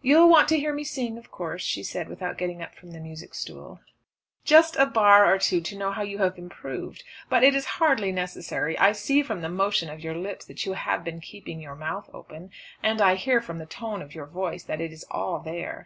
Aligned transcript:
"You'll 0.00 0.30
want 0.30 0.48
to 0.48 0.58
hear 0.58 0.72
me 0.72 0.84
sing 0.84 1.18
of 1.18 1.30
course," 1.30 1.60
she 1.62 1.82
said 1.82 2.08
without 2.08 2.38
getting 2.38 2.62
up 2.62 2.74
from 2.74 2.92
the 2.92 2.98
music 2.98 3.34
stool. 3.34 3.80
"Just 4.42 4.74
a 4.76 4.86
bar 4.86 5.30
or 5.30 5.36
two 5.38 5.60
to 5.60 5.76
know 5.76 5.90
how 5.92 6.00
you 6.00 6.16
have 6.16 6.38
improved. 6.38 7.04
But 7.28 7.44
it 7.44 7.54
is 7.54 7.66
hardly 7.76 8.10
necessary. 8.10 8.78
I 8.78 8.92
see 8.92 9.22
from 9.22 9.42
the 9.42 9.50
motion 9.50 9.90
of 9.90 10.00
your 10.00 10.14
lips 10.14 10.46
that 10.46 10.64
you 10.64 10.72
have 10.72 11.04
been 11.04 11.20
keeping 11.20 11.60
your 11.60 11.76
mouth 11.76 12.08
open. 12.14 12.52
And 12.82 13.02
I 13.02 13.16
hear 13.16 13.42
from 13.42 13.58
the 13.58 13.66
tone 13.66 14.00
of 14.00 14.14
your 14.14 14.24
voice, 14.24 14.62
that 14.62 14.80
it 14.80 14.92
is 14.94 15.04
all 15.10 15.40
there. 15.40 15.84